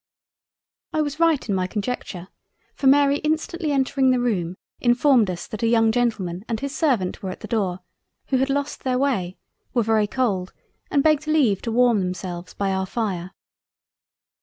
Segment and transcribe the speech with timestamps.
[0.93, 2.29] I was right in my conjecture;
[2.73, 7.21] for Mary instantly entering the Room, informed us that a young Gentleman and his Servant
[7.21, 7.81] were at the door,
[8.29, 9.37] who had lossed their way,
[9.75, 10.53] were very cold
[10.89, 13.33] and begged leave to warm themselves by our fire.